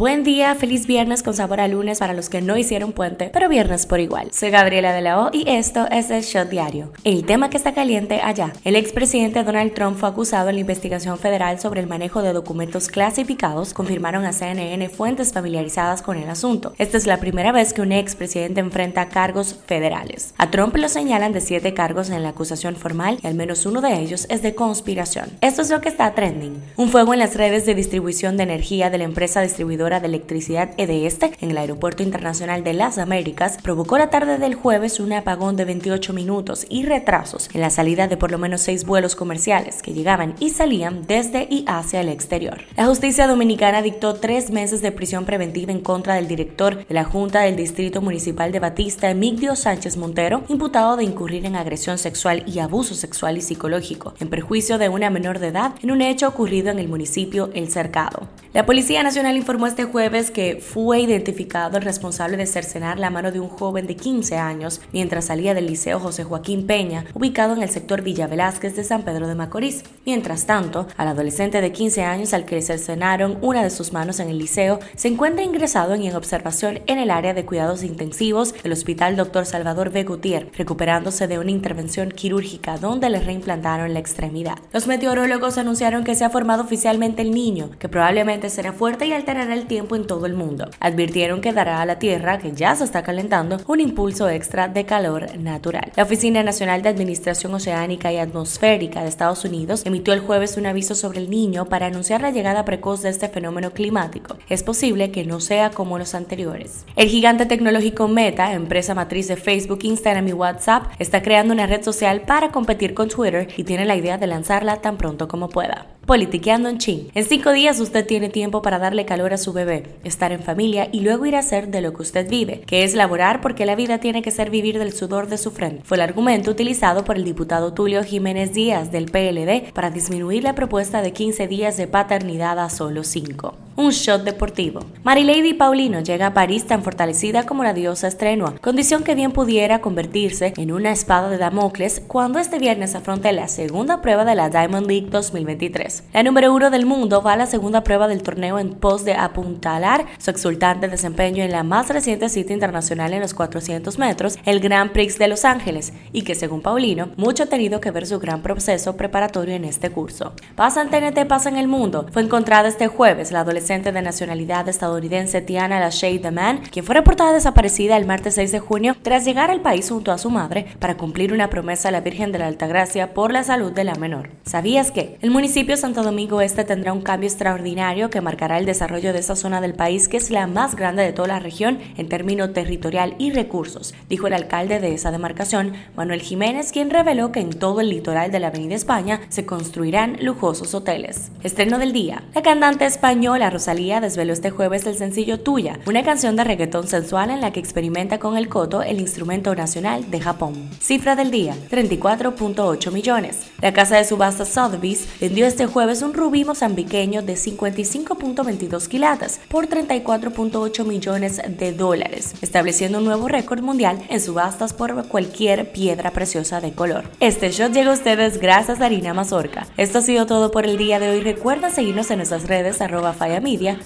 Buen 0.00 0.24
día, 0.24 0.54
feliz 0.54 0.86
viernes 0.86 1.22
con 1.22 1.34
sabor 1.34 1.60
a 1.60 1.68
lunes 1.68 1.98
para 1.98 2.14
los 2.14 2.30
que 2.30 2.40
no 2.40 2.56
hicieron 2.56 2.92
puente, 2.92 3.28
pero 3.34 3.50
viernes 3.50 3.84
por 3.84 4.00
igual. 4.00 4.32
Soy 4.32 4.48
Gabriela 4.48 4.94
de 4.94 5.02
la 5.02 5.20
O 5.20 5.30
y 5.30 5.46
esto 5.46 5.86
es 5.90 6.10
el 6.10 6.22
Shot 6.22 6.48
Diario. 6.48 6.90
El 7.04 7.26
tema 7.26 7.50
que 7.50 7.58
está 7.58 7.74
caliente 7.74 8.18
allá. 8.22 8.54
El 8.64 8.76
expresidente 8.76 9.44
Donald 9.44 9.74
Trump 9.74 9.98
fue 9.98 10.08
acusado 10.08 10.48
en 10.48 10.54
la 10.54 10.62
investigación 10.62 11.18
federal 11.18 11.60
sobre 11.60 11.82
el 11.82 11.86
manejo 11.86 12.22
de 12.22 12.32
documentos 12.32 12.88
clasificados, 12.88 13.74
confirmaron 13.74 14.24
a 14.24 14.32
CNN 14.32 14.88
fuentes 14.88 15.34
familiarizadas 15.34 16.00
con 16.00 16.16
el 16.16 16.30
asunto. 16.30 16.72
Esta 16.78 16.96
es 16.96 17.06
la 17.06 17.20
primera 17.20 17.52
vez 17.52 17.74
que 17.74 17.82
un 17.82 17.92
expresidente 17.92 18.60
enfrenta 18.60 19.10
cargos 19.10 19.58
federales. 19.66 20.32
A 20.38 20.50
Trump 20.50 20.74
lo 20.76 20.88
señalan 20.88 21.34
de 21.34 21.42
siete 21.42 21.74
cargos 21.74 22.08
en 22.08 22.22
la 22.22 22.30
acusación 22.30 22.74
formal 22.74 23.18
y 23.22 23.26
al 23.26 23.34
menos 23.34 23.66
uno 23.66 23.82
de 23.82 24.00
ellos 24.00 24.26
es 24.30 24.40
de 24.40 24.54
conspiración. 24.54 25.28
Esto 25.42 25.60
es 25.60 25.68
lo 25.68 25.82
que 25.82 25.90
está 25.90 26.14
trending. 26.14 26.58
Un 26.78 26.88
fuego 26.88 27.12
en 27.12 27.18
las 27.18 27.36
redes 27.36 27.66
de 27.66 27.74
distribución 27.74 28.38
de 28.38 28.44
energía 28.44 28.88
de 28.88 28.96
la 28.96 29.04
empresa 29.04 29.42
distribuidora 29.42 29.89
de 29.98 30.06
electricidad 30.06 30.70
EDESTE 30.76 31.32
en 31.40 31.50
el 31.50 31.58
Aeropuerto 31.58 32.04
Internacional 32.04 32.62
de 32.62 32.74
las 32.74 32.98
Américas 32.98 33.58
provocó 33.60 33.98
la 33.98 34.10
tarde 34.10 34.38
del 34.38 34.54
jueves 34.54 35.00
un 35.00 35.12
apagón 35.12 35.56
de 35.56 35.64
28 35.64 36.12
minutos 36.12 36.66
y 36.68 36.84
retrasos 36.84 37.48
en 37.52 37.62
la 37.62 37.70
salida 37.70 38.06
de 38.06 38.16
por 38.16 38.30
lo 38.30 38.38
menos 38.38 38.60
seis 38.60 38.84
vuelos 38.84 39.16
comerciales 39.16 39.82
que 39.82 39.92
llegaban 39.92 40.34
y 40.38 40.50
salían 40.50 41.06
desde 41.06 41.48
y 41.50 41.64
hacia 41.66 42.02
el 42.02 42.08
exterior. 42.10 42.58
La 42.76 42.86
justicia 42.86 43.26
dominicana 43.26 43.82
dictó 43.82 44.14
tres 44.14 44.50
meses 44.50 44.82
de 44.82 44.92
prisión 44.92 45.24
preventiva 45.24 45.72
en 45.72 45.80
contra 45.80 46.14
del 46.14 46.28
director 46.28 46.86
de 46.86 46.94
la 46.94 47.04
Junta 47.04 47.40
del 47.40 47.56
Distrito 47.56 48.02
Municipal 48.02 48.52
de 48.52 48.60
Batista, 48.60 49.10
Emigdio 49.10 49.56
Sánchez 49.56 49.96
Montero, 49.96 50.42
imputado 50.48 50.96
de 50.96 51.04
incurrir 51.04 51.46
en 51.46 51.56
agresión 51.56 51.98
sexual 51.98 52.44
y 52.46 52.58
abuso 52.58 52.94
sexual 52.94 53.38
y 53.38 53.40
psicológico 53.40 54.14
en 54.20 54.28
perjuicio 54.28 54.78
de 54.78 54.88
una 54.88 55.10
menor 55.10 55.38
de 55.38 55.48
edad 55.48 55.72
en 55.82 55.90
un 55.90 56.02
hecho 56.02 56.28
ocurrido 56.28 56.70
en 56.70 56.78
el 56.78 56.88
municipio 56.88 57.50
El 57.54 57.70
Cercado. 57.70 58.28
La 58.52 58.66
Policía 58.66 59.02
Nacional 59.04 59.36
informó 59.36 59.68
este 59.68 59.79
jueves 59.84 60.30
que 60.30 60.56
fue 60.56 61.00
identificado 61.00 61.76
el 61.76 61.84
responsable 61.84 62.36
de 62.36 62.46
cercenar 62.46 62.98
la 62.98 63.10
mano 63.10 63.32
de 63.32 63.40
un 63.40 63.48
joven 63.48 63.86
de 63.86 63.96
15 63.96 64.36
años 64.36 64.80
mientras 64.92 65.26
salía 65.26 65.54
del 65.54 65.66
Liceo 65.66 66.00
José 66.00 66.24
Joaquín 66.24 66.66
Peña, 66.66 67.04
ubicado 67.14 67.54
en 67.54 67.62
el 67.62 67.70
sector 67.70 68.02
Villa 68.02 68.26
Velázquez 68.26 68.76
de 68.76 68.84
San 68.84 69.02
Pedro 69.02 69.28
de 69.28 69.34
Macorís. 69.34 69.82
Mientras 70.06 70.46
tanto, 70.46 70.86
al 70.96 71.08
adolescente 71.08 71.60
de 71.60 71.72
15 71.72 72.02
años 72.02 72.34
al 72.34 72.44
que 72.44 72.56
le 72.56 72.62
cercenaron 72.62 73.38
una 73.42 73.62
de 73.62 73.70
sus 73.70 73.92
manos 73.92 74.20
en 74.20 74.28
el 74.28 74.38
liceo 74.38 74.80
se 74.96 75.08
encuentra 75.08 75.44
ingresado 75.44 75.96
y 75.96 76.06
en 76.06 76.16
observación 76.16 76.80
en 76.86 76.98
el 76.98 77.10
área 77.10 77.34
de 77.34 77.44
cuidados 77.44 77.82
intensivos 77.82 78.54
del 78.62 78.72
Hospital 78.72 79.16
Dr. 79.16 79.46
Salvador 79.46 79.90
B. 79.90 80.04
Gutiérrez, 80.04 80.56
recuperándose 80.56 81.26
de 81.26 81.38
una 81.38 81.50
intervención 81.50 82.10
quirúrgica 82.10 82.78
donde 82.78 83.10
le 83.10 83.20
reimplantaron 83.20 83.92
la 83.92 84.00
extremidad. 84.00 84.58
Los 84.72 84.86
meteorólogos 84.86 85.58
anunciaron 85.58 86.04
que 86.04 86.14
se 86.14 86.24
ha 86.24 86.30
formado 86.30 86.62
oficialmente 86.62 87.22
el 87.22 87.30
niño, 87.30 87.70
que 87.78 87.88
probablemente 87.88 88.50
será 88.50 88.72
fuerte 88.72 89.06
y 89.06 89.12
alterará 89.12 89.54
el 89.54 89.59
tiempo 89.66 89.96
en 89.96 90.06
todo 90.06 90.26
el 90.26 90.34
mundo. 90.34 90.70
Advirtieron 90.80 91.40
que 91.40 91.52
dará 91.52 91.80
a 91.80 91.86
la 91.86 91.98
Tierra, 91.98 92.38
que 92.38 92.52
ya 92.52 92.74
se 92.74 92.84
está 92.84 93.02
calentando, 93.02 93.58
un 93.66 93.80
impulso 93.80 94.28
extra 94.28 94.68
de 94.68 94.84
calor 94.84 95.36
natural. 95.38 95.92
La 95.96 96.04
Oficina 96.04 96.42
Nacional 96.42 96.82
de 96.82 96.88
Administración 96.88 97.54
Oceánica 97.54 98.12
y 98.12 98.18
Atmosférica 98.18 99.02
de 99.02 99.08
Estados 99.08 99.44
Unidos 99.44 99.82
emitió 99.84 100.14
el 100.14 100.20
jueves 100.20 100.56
un 100.56 100.66
aviso 100.66 100.94
sobre 100.94 101.18
el 101.18 101.30
niño 101.30 101.66
para 101.66 101.86
anunciar 101.86 102.20
la 102.22 102.30
llegada 102.30 102.64
precoz 102.64 103.02
de 103.02 103.10
este 103.10 103.28
fenómeno 103.28 103.72
climático. 103.72 104.36
Es 104.48 104.62
posible 104.62 105.10
que 105.10 105.24
no 105.24 105.40
sea 105.40 105.70
como 105.70 105.98
los 105.98 106.14
anteriores. 106.14 106.84
El 106.96 107.08
gigante 107.08 107.46
tecnológico 107.46 108.08
Meta, 108.08 108.52
empresa 108.52 108.94
matriz 108.94 109.28
de 109.28 109.36
Facebook, 109.36 109.80
Instagram 109.82 110.28
y 110.28 110.32
WhatsApp, 110.32 110.84
está 110.98 111.22
creando 111.22 111.54
una 111.54 111.66
red 111.66 111.82
social 111.82 112.22
para 112.22 112.50
competir 112.50 112.94
con 112.94 113.08
Twitter 113.08 113.48
y 113.56 113.64
tiene 113.64 113.84
la 113.84 113.96
idea 113.96 114.18
de 114.18 114.26
lanzarla 114.26 114.76
tan 114.76 114.96
pronto 114.96 115.28
como 115.28 115.48
pueda. 115.48 115.86
Politiqueando 116.10 116.68
en 116.68 116.78
Chin. 116.78 117.08
En 117.14 117.24
cinco 117.24 117.52
días 117.52 117.78
usted 117.78 118.04
tiene 118.04 118.30
tiempo 118.30 118.62
para 118.62 118.80
darle 118.80 119.04
calor 119.04 119.32
a 119.32 119.38
su 119.38 119.52
bebé, 119.52 119.84
estar 120.02 120.32
en 120.32 120.42
familia 120.42 120.88
y 120.90 121.02
luego 121.02 121.24
ir 121.24 121.36
a 121.36 121.38
hacer 121.38 121.68
de 121.68 121.80
lo 121.80 121.92
que 121.94 122.02
usted 122.02 122.28
vive, 122.28 122.62
que 122.62 122.82
es 122.82 122.94
laborar 122.94 123.40
porque 123.40 123.64
la 123.64 123.76
vida 123.76 123.98
tiene 123.98 124.20
que 124.20 124.32
ser 124.32 124.50
vivir 124.50 124.80
del 124.80 124.92
sudor 124.92 125.28
de 125.28 125.38
su 125.38 125.52
frente. 125.52 125.84
Fue 125.84 125.96
el 125.96 126.00
argumento 126.00 126.50
utilizado 126.50 127.04
por 127.04 127.14
el 127.14 127.22
diputado 127.22 127.74
Tulio 127.74 128.02
Jiménez 128.02 128.52
Díaz 128.52 128.90
del 128.90 129.04
PLD 129.08 129.72
para 129.72 129.90
disminuir 129.90 130.42
la 130.42 130.56
propuesta 130.56 131.00
de 131.00 131.12
15 131.12 131.46
días 131.46 131.76
de 131.76 131.86
paternidad 131.86 132.58
a 132.58 132.70
solo 132.70 133.04
5 133.04 133.69
un 133.80 133.92
shot 133.92 134.24
deportivo. 134.24 134.80
Marilady 135.04 135.54
Paulino 135.54 136.00
llega 136.00 136.26
a 136.26 136.34
París 136.34 136.66
tan 136.66 136.82
fortalecida 136.82 137.46
como 137.46 137.64
la 137.64 137.72
diosa 137.72 138.08
estrenua, 138.08 138.54
condición 138.60 139.02
que 139.02 139.14
bien 139.14 139.32
pudiera 139.32 139.80
convertirse 139.80 140.52
en 140.58 140.70
una 140.70 140.92
espada 140.92 141.30
de 141.30 141.38
Damocles 141.38 142.02
cuando 142.06 142.38
este 142.38 142.58
viernes 142.58 142.94
afronte 142.94 143.32
la 143.32 143.48
segunda 143.48 144.02
prueba 144.02 144.26
de 144.26 144.34
la 144.34 144.50
Diamond 144.50 144.86
League 144.86 145.08
2023. 145.10 146.04
La 146.12 146.22
número 146.22 146.52
uno 146.52 146.70
del 146.70 146.84
mundo 146.84 147.22
va 147.22 147.32
a 147.32 147.36
la 147.36 147.46
segunda 147.46 147.82
prueba 147.82 148.06
del 148.06 148.22
torneo 148.22 148.58
en 148.58 148.74
pos 148.74 149.06
de 149.06 149.14
apuntalar 149.14 150.04
su 150.18 150.30
exultante 150.30 150.88
desempeño 150.88 151.42
en 151.42 151.52
la 151.52 151.62
más 151.62 151.88
reciente 151.88 152.28
cita 152.28 152.52
internacional 152.52 153.14
en 153.14 153.20
los 153.20 153.32
400 153.32 153.98
metros, 153.98 154.38
el 154.44 154.60
Grand 154.60 154.92
Prix 154.92 155.18
de 155.18 155.28
Los 155.28 155.46
Ángeles, 155.46 155.94
y 156.12 156.22
que 156.22 156.34
según 156.34 156.60
Paulino, 156.60 157.08
mucho 157.16 157.44
ha 157.44 157.46
tenido 157.46 157.80
que 157.80 157.90
ver 157.90 158.06
su 158.06 158.18
gran 158.18 158.42
proceso 158.42 158.96
preparatorio 158.98 159.54
en 159.54 159.64
este 159.64 159.88
curso. 159.90 160.34
Pasa 160.54 160.82
en 160.82 160.90
TNT, 160.90 161.26
pasa 161.26 161.48
en 161.48 161.56
el 161.56 161.66
mundo. 161.66 162.06
Fue 162.12 162.20
encontrada 162.20 162.68
este 162.68 162.86
jueves 162.86 163.32
la 163.32 163.40
adolescente 163.40 163.69
de 163.70 164.02
nacionalidad 164.02 164.68
estadounidense 164.68 165.40
Tiana 165.42 165.78
Lachey 165.78 166.18
The 166.18 166.32
Man, 166.32 166.60
quien 166.72 166.84
fue 166.84 166.96
reportada 166.96 167.32
desaparecida 167.32 167.96
el 167.96 168.04
martes 168.04 168.34
6 168.34 168.50
de 168.50 168.58
junio 168.58 168.96
tras 169.00 169.24
llegar 169.24 169.48
al 169.48 169.60
país 169.60 169.88
junto 169.88 170.10
a 170.10 170.18
su 170.18 170.28
madre 170.28 170.66
para 170.80 170.96
cumplir 170.96 171.32
una 171.32 171.50
promesa 171.50 171.88
a 171.88 171.92
la 171.92 172.00
Virgen 172.00 172.32
de 172.32 172.40
la 172.40 172.48
Altagracia 172.48 173.14
por 173.14 173.32
la 173.32 173.44
salud 173.44 173.70
de 173.70 173.84
la 173.84 173.94
menor. 173.94 174.30
¿Sabías 174.42 174.90
que 174.90 175.18
el 175.22 175.30
municipio 175.30 175.76
Santo 175.76 176.02
Domingo 176.02 176.40
Este 176.40 176.64
tendrá 176.64 176.92
un 176.92 177.02
cambio 177.02 177.28
extraordinario 177.28 178.10
que 178.10 178.20
marcará 178.20 178.58
el 178.58 178.66
desarrollo 178.66 179.12
de 179.12 179.20
esa 179.20 179.36
zona 179.36 179.60
del 179.60 179.74
país 179.74 180.08
que 180.08 180.16
es 180.16 180.32
la 180.32 180.48
más 180.48 180.74
grande 180.74 181.04
de 181.04 181.12
toda 181.12 181.28
la 181.28 181.38
región 181.38 181.78
en 181.96 182.08
términos 182.08 182.52
territorial 182.52 183.14
y 183.18 183.30
recursos? 183.30 183.94
Dijo 184.08 184.26
el 184.26 184.34
alcalde 184.34 184.80
de 184.80 184.94
esa 184.94 185.12
demarcación, 185.12 185.74
Manuel 185.94 186.22
Jiménez, 186.22 186.72
quien 186.72 186.90
reveló 186.90 187.30
que 187.30 187.38
en 187.38 187.50
todo 187.50 187.80
el 187.80 187.90
litoral 187.90 188.32
de 188.32 188.40
la 188.40 188.48
Avenida 188.48 188.74
España 188.74 189.20
se 189.28 189.46
construirán 189.46 190.16
lujosos 190.20 190.74
hoteles. 190.74 191.30
Estreno 191.44 191.78
del 191.78 191.92
día. 191.92 192.24
La 192.34 192.42
cantante 192.42 192.84
española 192.84 193.48
Rosalía 193.60 194.00
desveló 194.00 194.32
este 194.32 194.48
jueves 194.48 194.86
el 194.86 194.96
sencillo 194.96 195.38
Tuya, 195.38 195.80
una 195.84 196.02
canción 196.02 196.34
de 196.34 196.44
reggaetón 196.44 196.88
sensual 196.88 197.28
en 197.28 197.42
la 197.42 197.52
que 197.52 197.60
experimenta 197.60 198.18
con 198.18 198.38
el 198.38 198.48
koto, 198.48 198.80
el 198.80 199.00
instrumento 199.00 199.54
nacional 199.54 200.10
de 200.10 200.18
Japón. 200.18 200.70
Cifra 200.80 201.14
del 201.14 201.30
día, 201.30 201.54
34.8 201.70 202.90
millones. 202.90 203.48
La 203.60 203.74
casa 203.74 203.98
de 203.98 204.06
subasta 204.06 204.46
Sotheby's 204.46 205.06
vendió 205.20 205.46
este 205.46 205.66
jueves 205.66 206.00
un 206.00 206.14
rubí 206.14 206.46
mozambiqueño 206.46 207.20
de 207.20 207.34
55.22 207.34 208.88
quilatas 208.88 209.40
por 209.50 209.68
34.8 209.68 210.86
millones 210.86 211.42
de 211.46 211.74
dólares, 211.74 212.32
estableciendo 212.40 212.96
un 212.96 213.04
nuevo 213.04 213.28
récord 213.28 213.60
mundial 213.60 214.02
en 214.08 214.22
subastas 214.22 214.72
por 214.72 215.06
cualquier 215.08 215.70
piedra 215.70 216.12
preciosa 216.12 216.62
de 216.62 216.72
color. 216.72 217.04
Este 217.20 217.50
shot 217.50 217.74
llega 217.74 217.90
a 217.90 217.94
ustedes 217.94 218.40
gracias 218.40 218.80
a 218.80 218.86
Harina 218.86 219.12
Mazorca. 219.12 219.66
Esto 219.76 219.98
ha 219.98 220.00
sido 220.00 220.24
todo 220.24 220.50
por 220.50 220.64
el 220.64 220.78
día 220.78 220.98
de 220.98 221.10
hoy. 221.10 221.20
Recuerda 221.20 221.68
seguirnos 221.68 222.10
en 222.10 222.16
nuestras 222.16 222.48
redes 222.48 222.80
arroba 222.80 223.12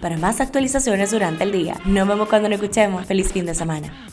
para 0.00 0.16
más 0.16 0.40
actualizaciones 0.40 1.10
durante 1.10 1.44
el 1.44 1.52
día. 1.52 1.76
Nos 1.84 2.06
vemos 2.06 2.28
cuando 2.28 2.48
nos 2.48 2.60
escuchemos. 2.60 3.06
Feliz 3.06 3.32
fin 3.32 3.46
de 3.46 3.54
semana. 3.54 4.09